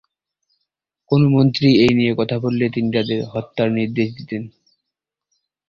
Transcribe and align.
কোনো 1.11 1.25
মন্ত্রী 1.29 1.67
এই 1.83 1.93
নিয়ে 1.97 2.13
কথা 2.15 2.35
বললে 2.39 2.65
তিনি 2.75 2.89
তাদের 2.95 3.19
হত্যার 3.33 3.69
নির্দেশ 3.77 4.07
দিতেন। 4.17 4.43